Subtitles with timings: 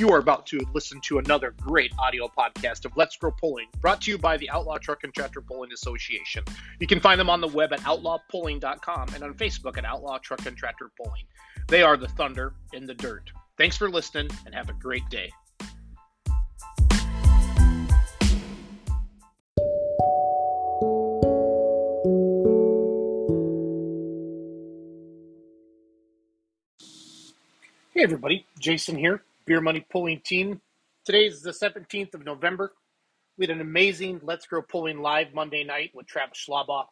[0.00, 4.00] You are about to listen to another great audio podcast of Let's Grow Pulling, brought
[4.00, 6.42] to you by the Outlaw Truck and Tractor Pulling Association.
[6.78, 10.46] You can find them on the web at outlawpulling.com and on Facebook at Outlaw Truck
[10.46, 11.24] and Tractor Pulling.
[11.68, 13.30] They are the thunder in the dirt.
[13.58, 15.30] Thanks for listening and have a great day.
[27.92, 30.60] Hey everybody, Jason here, Beer Money Pulling Team.
[31.04, 32.72] Today is the 17th of November.
[33.36, 36.84] We had an amazing Let's Grow Pulling live Monday night with Travis Schlabaugh,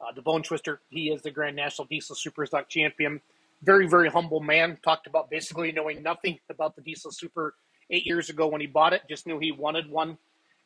[0.00, 0.80] uh, the Bone Twister.
[0.90, 3.20] He is the Grand National Diesel Super Stock Champion.
[3.62, 4.78] Very, very humble man.
[4.82, 7.54] Talked about basically knowing nothing about the Diesel Super
[7.88, 9.02] eight years ago when he bought it.
[9.08, 10.18] Just knew he wanted one,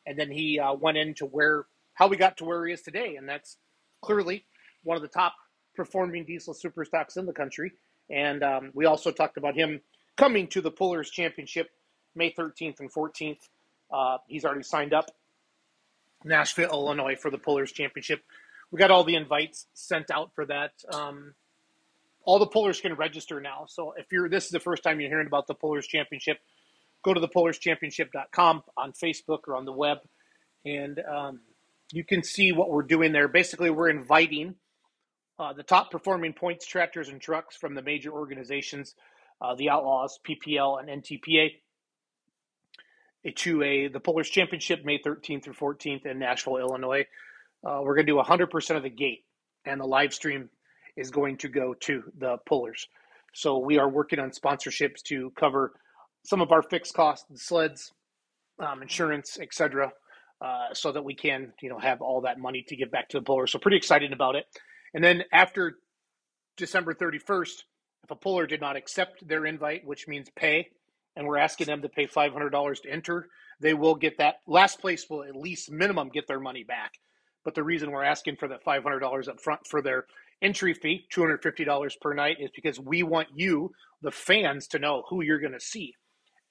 [0.07, 3.15] and then he uh, went into where how we got to where he is today,
[3.15, 3.57] and that's
[4.01, 4.43] clearly
[4.83, 5.35] one of the top
[5.75, 7.73] performing diesel super stocks in the country.
[8.09, 9.81] And um, we also talked about him
[10.17, 11.69] coming to the Pullers Championship
[12.15, 13.39] May 13th and 14th.
[13.91, 15.11] Uh, he's already signed up
[16.25, 18.21] Nashville, Illinois for the Pullers Championship.
[18.71, 20.71] We got all the invites sent out for that.
[20.91, 21.35] Um,
[22.25, 23.65] all the pullers can register now.
[23.69, 26.39] So if you're this is the first time you're hearing about the Pullers Championship,
[27.03, 29.99] go to the pullerchampionship.com on Facebook or on the web,
[30.65, 31.39] and um,
[31.93, 33.29] you can see what we're doing there.
[33.29, 34.55] Basically, we're inviting
[35.39, 38.95] uh, the top performing points tractors and trucks from the major organizations,
[39.41, 41.51] uh, the Outlaws, PPL, and NTPA,
[43.35, 47.05] to a the Pullers Championship May 13th through 14th in Nashville, Illinois.
[47.65, 49.25] Uh, we're going to do 100% of the gate,
[49.65, 50.49] and the live stream
[50.95, 52.87] is going to go to the Pullers.
[53.33, 55.73] So we are working on sponsorships to cover
[56.23, 57.91] some of our fixed costs, the sleds,
[58.59, 59.91] um, insurance, etc.,
[60.39, 63.19] uh, so that we can, you know, have all that money to give back to
[63.19, 63.51] the Pullers.
[63.51, 64.45] So pretty excited about it.
[64.93, 65.77] And then after
[66.57, 67.63] December 31st,
[68.07, 70.69] if a puller did not accept their invite, which means pay,
[71.17, 73.27] and we're asking them to pay $500 to enter,
[73.59, 74.35] they will get that.
[74.47, 76.93] Last place will at least minimum get their money back.
[77.43, 80.05] But the reason we're asking for that $500 up front for their
[80.41, 83.71] entry fee, $250 per night, is because we want you,
[84.01, 85.93] the fans, to know who you're going to see.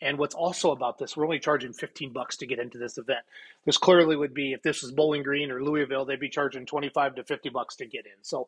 [0.02, 3.20] And what's also about this, we're only charging 15 bucks to get into this event.
[3.64, 7.14] This clearly would be if this was Bowling Green or Louisville, they'd be charging 25
[7.14, 8.22] to 50 bucks to get in.
[8.22, 8.46] So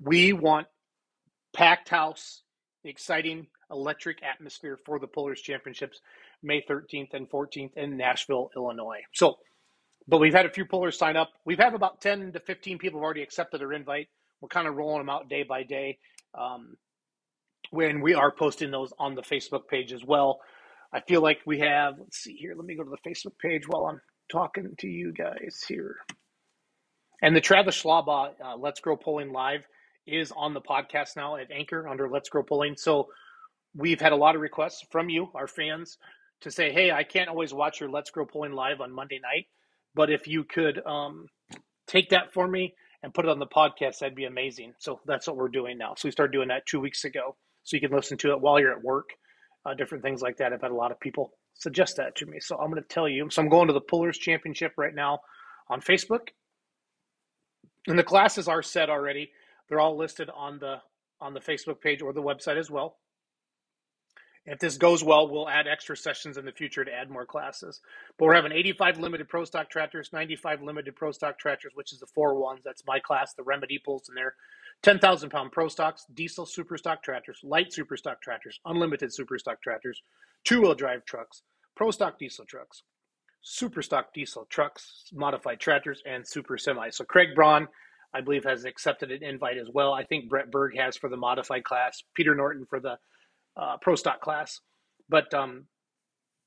[0.00, 0.66] we want
[1.52, 2.42] packed house,
[2.88, 6.00] exciting electric atmosphere for the Pullers Championships
[6.42, 9.00] May 13th and 14th in Nashville, Illinois.
[9.12, 9.36] So,
[10.06, 11.30] but we've had a few pullers sign up.
[11.44, 14.08] We've had about 10 to 15 people have already accepted their invite.
[14.40, 15.98] We're kind of rolling them out day by day.
[16.34, 16.76] Um,
[17.70, 20.40] when we are posting those on the Facebook page as well.
[20.92, 23.68] I feel like we have, let's see here, let me go to the Facebook page
[23.68, 24.00] while I'm
[24.30, 25.96] talking to you guys here.
[27.20, 29.64] And the Travis Schlabaugh uh, Let's Grow Pulling Live
[30.08, 32.76] is on the podcast now at Anchor under Let's Grow Pulling.
[32.76, 33.08] So
[33.74, 35.98] we've had a lot of requests from you, our fans,
[36.42, 39.46] to say, hey, I can't always watch your Let's Grow Pulling Live on Monday night,
[39.94, 41.26] but if you could um,
[41.86, 44.72] take that for me and put it on the podcast, that'd be amazing.
[44.78, 45.94] So that's what we're doing now.
[45.96, 47.36] So we started doing that two weeks ago.
[47.64, 49.10] So you can listen to it while you're at work
[49.68, 50.52] uh, different things like that.
[50.52, 52.40] I've had a lot of people suggest that to me.
[52.40, 53.28] So I'm going to tell you.
[53.30, 55.20] So I'm going to the Pullers Championship right now
[55.68, 56.28] on Facebook.
[57.86, 59.30] And the classes are set already.
[59.68, 60.76] They're all listed on the
[61.20, 62.96] on the Facebook page or the website as well.
[64.50, 67.82] If this goes well, we'll add extra sessions in the future to add more classes.
[68.18, 71.98] But we're having 85 limited pro stock tractors, 95 limited pro stock tractors, which is
[71.98, 72.62] the four ones.
[72.64, 74.34] That's my class, the Remedy pulls in there.
[74.84, 79.60] 10,000 pound pro stocks, diesel super stock tractors, light super stock tractors, unlimited super stock
[79.60, 80.02] tractors,
[80.44, 81.42] two wheel drive trucks,
[81.76, 82.84] pro stock diesel trucks,
[83.42, 86.94] super stock diesel trucks, modified tractors, and super semis.
[86.94, 87.68] So Craig Braun,
[88.14, 89.92] I believe, has accepted an invite as well.
[89.92, 92.98] I think Brett Berg has for the modified class, Peter Norton for the
[93.56, 94.60] uh, pro stock class.
[95.08, 95.66] But um,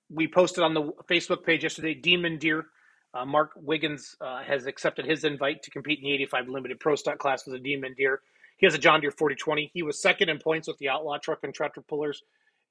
[0.10, 2.66] we posted on the Facebook page yesterday, Demon Deer
[3.14, 6.96] uh, Mark Wiggins uh, has accepted his invite to compete in the 85 limited pro
[6.96, 8.22] stock class with a Demon Deer.
[8.58, 9.72] He has a John Deere 4020.
[9.74, 12.24] He was second in points with the Outlaw Truck and Tractor Pullers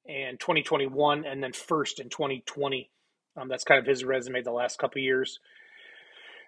[0.06, 2.90] in 2021 and then first in 2020.
[3.36, 5.40] Um, that's kind of his resume the last couple years.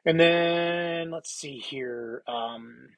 [0.05, 2.23] And then let's see here.
[2.27, 2.89] Um,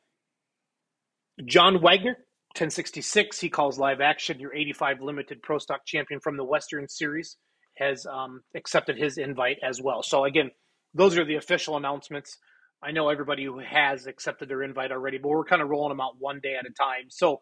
[1.45, 2.17] John Wagner,
[2.55, 3.41] 1066.
[3.41, 7.37] He calls live action your 85 limited pro stock champion from the Western Series
[7.77, 10.03] has um, accepted his invite as well.
[10.03, 10.51] So again,
[10.95, 12.39] those are the official announcements.
[12.83, 16.01] I know everybody who has accepted their invite already, but we're kind of rolling them
[16.01, 17.07] out one day at a time.
[17.09, 17.41] So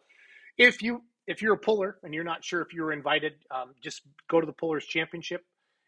[0.56, 3.74] if you if you're a puller and you're not sure if you were invited, um,
[3.82, 5.44] just go to the Pullers Championship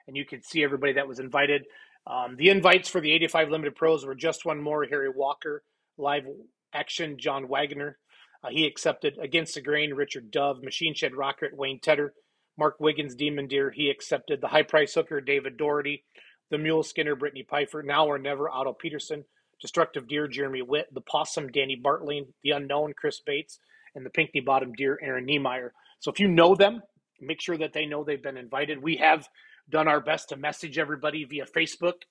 [0.06, 1.64] and you can see everybody that was invited.
[2.06, 5.62] Um, the invites for the 85 Limited Pros were just one more Harry Walker,
[5.96, 6.24] live
[6.72, 7.98] action John Wagner.
[8.42, 12.12] Uh, he accepted Against the Grain, Richard Dove, Machine Shed Rocket, Wayne Tedder,
[12.58, 14.40] Mark Wiggins, Demon Deer, he accepted.
[14.40, 16.04] The high price hooker, David Doherty.
[16.50, 17.82] The Mule Skinner, Brittany Pfeiffer.
[17.82, 19.24] Now or never, Otto Peterson.
[19.60, 20.86] Destructive Deer, Jeremy Witt.
[20.92, 22.26] The Possum, Danny Bartling.
[22.42, 23.58] The Unknown, Chris Bates.
[23.94, 25.72] And the Pinkney Bottom Deer, Aaron Niemeyer.
[26.00, 26.82] So if you know them,
[27.20, 28.82] make sure that they know they've been invited.
[28.82, 29.26] We have
[29.68, 32.02] done our best to message everybody via Facebook.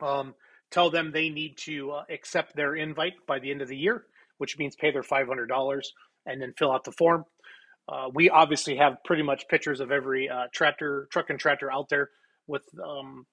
[0.00, 0.34] Um,
[0.70, 4.04] tell them they need to uh, accept their invite by the end of the year,
[4.38, 5.82] which means pay their $500
[6.26, 7.24] and then fill out the form.
[7.88, 11.88] Uh, we obviously have pretty much pictures of every uh, tractor, truck and tractor out
[11.88, 12.10] there.
[12.46, 13.26] With um,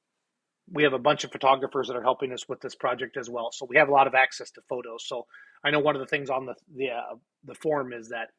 [0.71, 3.49] we have a bunch of photographers that are helping us with this project as well,
[3.51, 5.05] so we have a lot of access to photos.
[5.05, 5.25] So
[5.65, 7.15] I know one of the things on the the uh,
[7.45, 8.29] the form is that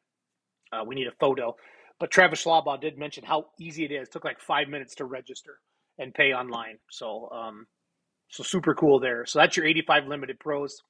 [0.71, 1.55] uh, we need a photo.
[1.99, 4.07] But Travis Schlabaugh did mention how easy it is.
[4.07, 5.59] It took like five minutes to register
[5.97, 6.79] and pay online.
[6.89, 7.67] So um,
[8.29, 9.25] so super cool there.
[9.25, 10.81] So that's your 85 limited pros.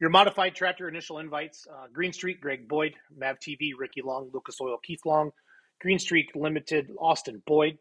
[0.00, 4.60] Your modified tractor initial invites: uh, Green Streak, Greg Boyd, Mav TV, Ricky Long, Lucas
[4.60, 5.30] Oil, Keith Long,
[5.80, 7.78] Green Streak Limited, Austin Boyd.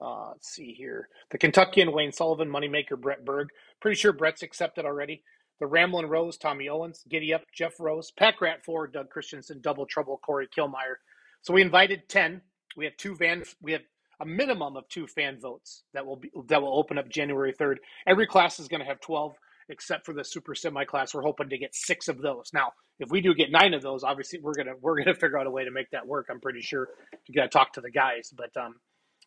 [0.00, 1.08] Uh, let's see here.
[1.30, 3.48] The Kentuckian, Wayne Sullivan, Moneymaker, Brett Berg.
[3.80, 5.22] Pretty sure Brett's accepted already.
[5.60, 9.86] The Ramblin' Rose, Tommy Owens, Giddy Up, Jeff Rose, Pack Rat 4, Doug Christensen, Double
[9.86, 10.96] Trouble, Corey Kilmeyer.
[11.44, 12.40] So we invited 10.
[12.76, 13.82] We have two van, we have
[14.20, 17.76] a minimum of two fan votes that will be that will open up January 3rd.
[18.06, 19.36] Every class is going to have 12
[19.68, 21.14] except for the super semi class.
[21.14, 22.50] We're hoping to get six of those.
[22.52, 25.46] Now, if we do get nine of those, obviously we're gonna we're gonna figure out
[25.46, 26.26] a way to make that work.
[26.30, 26.88] I'm pretty sure
[27.26, 28.76] you got to talk to the guys, but um,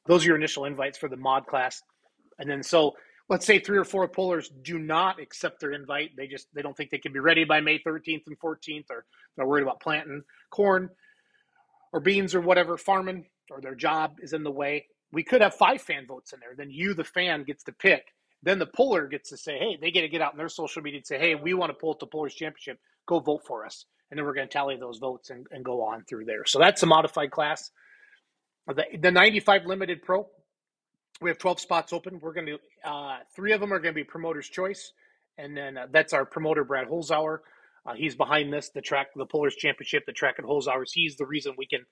[0.07, 1.83] those are your initial invites for the mod class,
[2.39, 2.95] and then so
[3.29, 6.11] let's say three or four pullers do not accept their invite.
[6.17, 9.05] They just they don't think they can be ready by May 13th and 14th, or
[9.35, 10.89] they're worried about planting corn
[11.97, 14.85] or beans or whatever farming, or their job is in the way.
[15.11, 16.53] We could have five fan votes in there.
[16.55, 18.13] Then you, the fan, gets to pick
[18.43, 20.81] then the puller gets to say, hey, they get to get out in their social
[20.81, 22.79] media and say, hey, we want to pull it to Pullers Championship.
[23.05, 23.85] Go vote for us.
[24.09, 26.45] And then we're going to tally those votes and, and go on through there.
[26.45, 27.71] So that's a modified class.
[28.67, 30.27] The, the 95 Limited Pro,
[31.19, 32.19] we have 12 spots open.
[32.21, 34.93] We're going to, uh, three of them are going to be promoter's choice.
[35.37, 37.39] And then uh, that's our promoter, Brad Holzauer.
[37.87, 40.91] Uh, he's behind this, the track, the Pullers Championship, the track and at hours.
[40.93, 41.85] He's the reason we can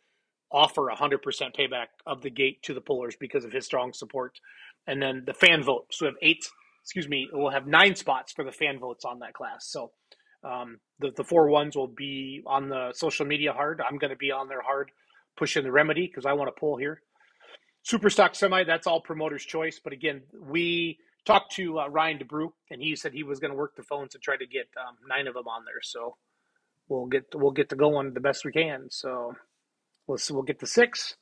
[0.51, 1.21] offer 100%
[1.57, 4.39] payback of the gate to the pullers because of his strong support.
[4.87, 5.87] And then the fan vote.
[5.91, 6.45] So we have eight,
[6.83, 9.67] excuse me, we'll have nine spots for the fan votes on that class.
[9.67, 9.91] So
[10.43, 13.81] um, the, the four ones will be on the social media hard.
[13.81, 14.91] I'm going to be on there hard
[15.37, 17.01] pushing the remedy because I want to pull here.
[17.89, 19.79] Superstock semi, that's all promoter's choice.
[19.83, 23.57] But again, we talked to uh, Ryan DeBrew, and he said he was going to
[23.57, 25.81] work the phones and try to get um, nine of them on there.
[25.83, 26.17] So
[26.89, 28.87] we'll get we'll get to going the best we can.
[28.91, 29.33] So
[30.07, 31.15] Let's we'll get the six.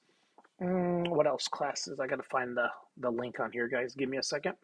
[0.62, 2.00] Mm, what else classes?
[2.00, 2.68] I got to find the
[2.98, 3.96] the link on here, guys.
[3.96, 4.56] Give me a second.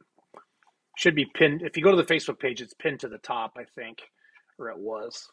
[0.98, 1.62] Should be pinned.
[1.62, 4.00] If you go to the Facebook page, it's pinned to the top, I think,
[4.58, 5.30] or it was.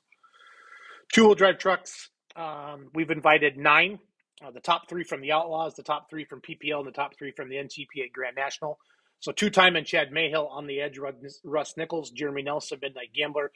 [1.12, 2.10] Two wheel drive trucks.
[2.36, 3.98] Um, we've invited nine.
[4.44, 7.16] Uh, the top three from the Outlaws, the top three from PPL, and the top
[7.18, 8.78] three from the NTPA Grand National.
[9.20, 10.98] So two time and Chad Mayhill on the edge,
[11.44, 13.50] Russ Nichols, Jeremy Nelson, Midnight Gambler,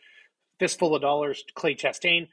[0.58, 2.28] Fistful of Dollars, Clay Chastain,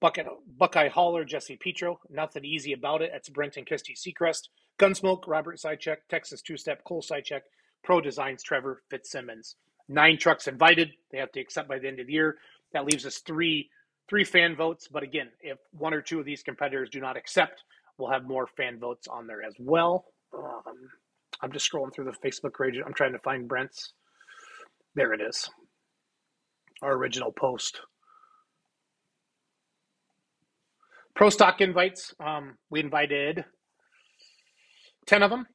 [0.00, 2.00] Bucket, Buckeye Hauler, Jesse Petro.
[2.08, 3.10] Nothing easy about it.
[3.12, 4.48] That's Brenton Christie Seacrest.
[4.78, 5.98] Gunsmoke, Robert Sidecheck.
[6.08, 7.42] Texas Two Step, Cole Sidecheck.
[7.82, 9.56] Pro Designs, Trevor Fitzsimmons.
[9.88, 10.92] Nine trucks invited.
[11.10, 12.36] They have to accept by the end of the year.
[12.72, 13.70] That leaves us three
[14.08, 14.88] three fan votes.
[14.88, 17.62] But again, if one or two of these competitors do not accept,
[17.96, 20.06] we'll have more fan votes on there as well.
[20.32, 20.90] Um,
[21.42, 22.80] I'm just scrolling through the Facebook page.
[22.84, 23.92] I'm trying to find Brent's.
[24.94, 25.48] There it is.
[26.82, 27.80] Our original post.
[31.14, 32.14] Pro stock invites.
[32.24, 33.44] Um, we invited
[35.06, 35.46] 10 of them.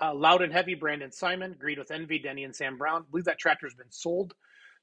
[0.00, 1.54] Uh, Loud and Heavy, Brandon Simon.
[1.58, 3.04] Greed with Envy, Denny and Sam Brown.
[3.10, 4.34] Believe that tractor's been sold.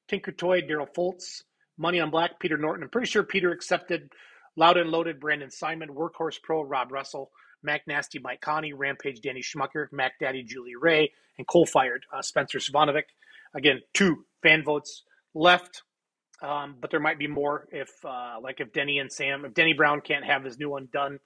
[0.07, 1.43] Tinker Toy, Daryl Foltz.
[1.77, 2.83] Money on Black, Peter Norton.
[2.83, 4.11] I'm pretty sure Peter accepted
[4.55, 5.89] Loud and Loaded, Brandon Simon.
[5.89, 7.31] Workhorse Pro, Rob Russell.
[7.63, 8.73] Mac Nasty, Mike Connie.
[8.73, 9.87] Rampage, Danny Schmucker.
[9.91, 11.11] Mac Daddy, Julie Ray.
[11.37, 13.03] And Coal Fired, uh, Spencer Svanovic.
[13.53, 15.83] Again, two fan votes left.
[16.41, 19.73] Um, but there might be more if, uh, like, if Denny and Sam, if Denny
[19.73, 21.19] Brown can't have his new one done,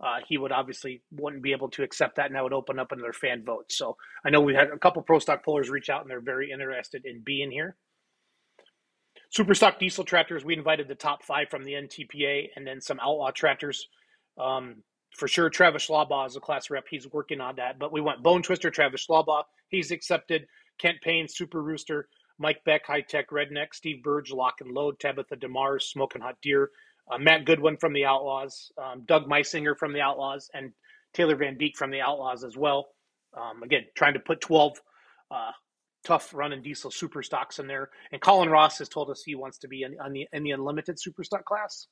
[0.00, 2.92] uh, he would obviously wouldn't be able to accept that, and that would open up
[2.92, 3.72] another fan vote.
[3.72, 6.52] So I know we had a couple pro stock pullers reach out, and they're very
[6.52, 7.76] interested in being here.
[9.30, 13.00] Super stock diesel tractors, we invited the top five from the NTPA, and then some
[13.00, 13.88] outlaw tractors.
[14.38, 14.82] Um,
[15.16, 16.84] for sure, Travis Schlabaugh is a class rep.
[16.88, 17.78] He's working on that.
[17.78, 19.44] But we went Bone Twister, Travis Schlabaugh.
[19.68, 20.46] He's accepted.
[20.78, 22.08] Kent Payne, Super Rooster.
[22.38, 26.70] Mike Beck, High Tech Redneck, Steve Burge, Lock and Load, Tabitha DeMars, Smoking Hot Deer,
[27.10, 30.72] uh, Matt Goodwin from the Outlaws, um, Doug Meisinger from the Outlaws, and
[31.14, 32.88] Taylor Van Beek from the Outlaws as well.
[33.36, 34.80] Um, again, trying to put 12
[35.30, 35.50] uh,
[36.04, 37.90] tough running diesel super stocks in there.
[38.12, 40.52] And Colin Ross has told us he wants to be in, in, the, in the
[40.52, 41.88] unlimited super stock class.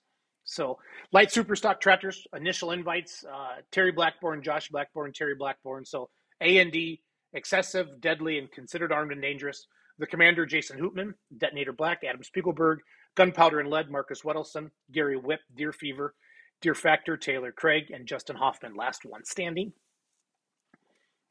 [0.46, 0.78] So,
[1.12, 5.84] light super stock tractors, initial invites, uh, Terry Blackburn, Josh Blackburn, Terry Blackburn.
[5.84, 6.08] So,
[6.40, 9.66] A and D, excessive, deadly, and considered armed and dangerous.
[9.98, 12.78] The commander, Jason Hootman, Detonator Black, Adam Spiegelberg,
[13.16, 16.14] Gunpowder and Lead, Marcus Weddleson, Gary Whip, Deer Fever,
[16.60, 19.72] Deer Factor, Taylor Craig, and Justin Hoffman, last one standing.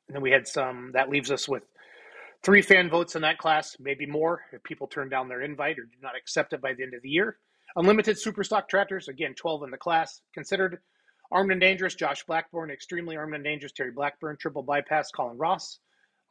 [0.08, 1.64] And then we had some, that leaves us with
[2.44, 5.84] three fan votes in that class, maybe more if people turn down their invite or
[5.84, 7.38] do not accept it by the end of the year.
[7.76, 10.22] Unlimited super stock tractors, again, 12 in the class.
[10.34, 10.80] Considered
[11.32, 12.72] armed and dangerous, Josh Blackburn.
[12.72, 14.38] Extremely armed and dangerous, Terry Blackburn.
[14.40, 15.80] Triple bypass, Colin Ross.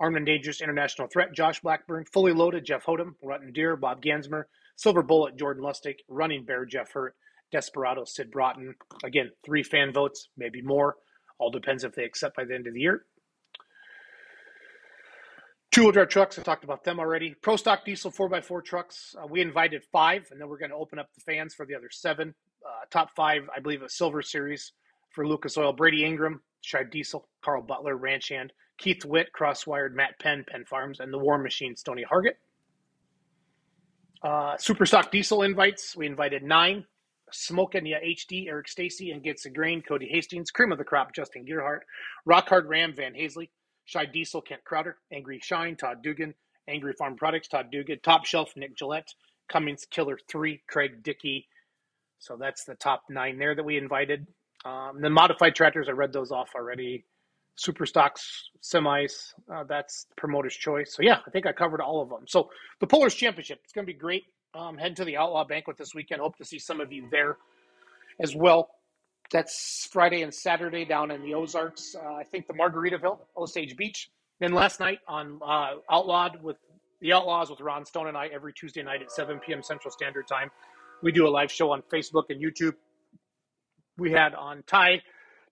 [0.01, 2.07] Armed and dangerous international threat, Josh Blackburn.
[2.13, 3.15] Fully loaded, Jeff Hodem.
[3.23, 4.45] Rotten Deer, Bob Gansmer.
[4.77, 5.97] Silver Bullet, Jordan Lustig.
[6.09, 7.15] Running Bear, Jeff Hurt.
[7.53, 8.75] Desperado, Sid Broughton.
[9.05, 10.97] Again, three fan votes, maybe more.
[11.39, 13.05] All depends if they accept by the end of the year.
[15.75, 17.35] Two wheel drive trucks, I talked about them already.
[17.43, 21.01] Pro stock diesel 4x4 trucks, uh, we invited five, and then we're going to open
[21.01, 22.33] up the fans for the other seven.
[22.65, 24.71] Uh, top five, I believe, a silver series
[25.11, 25.73] for Lucas Oil.
[25.73, 31.01] Brady Ingram, Shive Diesel, Carl Butler, Ranch Hand, Keith Witt, Crosswired, Matt Penn, Penn Farms,
[31.01, 32.37] and the War Machine, Stony Hargett.
[34.23, 36.85] Uh, super stock diesel invites, we invited nine.
[37.33, 41.13] Smoking yeah, HD, Eric Stacy, and Gets a Grain, Cody Hastings, Cream of the Crop,
[41.13, 41.81] Justin Gearhart,
[42.27, 43.49] Rock Hard Ram, Van Hazley,
[43.85, 46.35] Shy Diesel, Kent Crowder, Angry Shine, Todd Dugan,
[46.69, 49.13] Angry Farm Products, Todd Dugan, Top Shelf, Nick Gillette,
[49.49, 51.49] Cummins Killer 3, Craig Dickey.
[52.19, 54.27] So that's the top nine there that we invited.
[54.65, 57.05] Um, the modified tractors, I read those off already.
[57.57, 60.95] Super stocks, semis, uh, that's promoter's choice.
[60.95, 62.25] So yeah, I think I covered all of them.
[62.27, 62.51] So
[62.81, 64.25] the Pullers Championship, it's going to be great.
[64.55, 66.21] Um, head to the Outlaw Banquet this weekend.
[66.21, 67.37] Hope to see some of you there
[68.21, 68.71] as well.
[69.35, 71.97] That's Friday and Saturday down in the Ozarks.
[71.97, 74.09] Uh, I think the Margaritaville, Osage Beach.
[74.39, 76.57] Then last night on uh, Outlawed with
[77.01, 79.61] the Outlaws with Ron Stone and I every Tuesday night at 7 p.m.
[79.61, 80.53] Central Standard Time.
[81.03, 82.75] We do a live show on Facebook and YouTube.
[83.99, 85.03] We had on Ty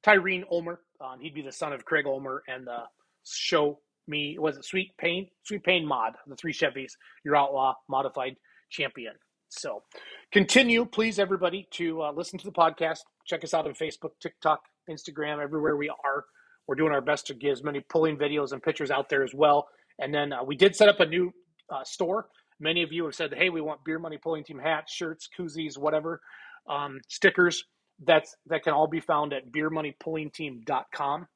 [0.06, 0.78] Tyreen Ulmer.
[1.00, 2.84] Um, he'd be the son of Craig Ulmer, and the
[3.24, 6.92] show me was it Sweet Pain, Sweet Pain Mod, the three Chevys,
[7.24, 8.36] your Outlaw modified
[8.70, 9.14] champion.
[9.48, 9.82] So
[10.30, 13.00] continue, please, everybody, to uh, listen to the podcast.
[13.26, 16.24] Check us out on Facebook, TikTok, Instagram, everywhere we are.
[16.66, 19.34] We're doing our best to get as many pulling videos and pictures out there as
[19.34, 19.68] well.
[19.98, 21.32] And then uh, we did set up a new
[21.70, 22.28] uh, store.
[22.60, 25.76] Many of you have said, hey, we want Beer Money Pulling Team hats, shirts, koozies,
[25.76, 26.20] whatever,
[26.68, 27.64] um, stickers.
[28.04, 31.26] That's, that can all be found at beermoneypullingteam.com.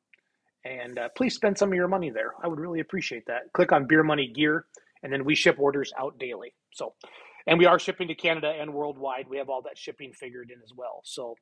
[0.64, 2.32] And uh, please spend some of your money there.
[2.42, 3.52] I would really appreciate that.
[3.54, 4.66] Click on Beer Money Gear,
[5.02, 6.54] and then we ship orders out daily.
[6.72, 6.94] So
[7.46, 9.28] and we are shipping to Canada and worldwide.
[9.28, 11.02] We have all that shipping figured in as well.
[11.04, 11.36] So